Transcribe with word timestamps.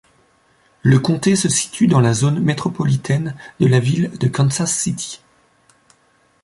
Le 0.81 0.97
comté 0.97 1.35
se 1.35 1.47
situe 1.47 1.85
dans 1.85 1.99
la 1.99 2.15
zone 2.15 2.39
métropolitaine 2.39 3.35
de 3.59 3.67
la 3.67 3.79
ville 3.79 4.09
de 4.17 4.27
Kansas 4.27 4.75
City. 4.75 5.21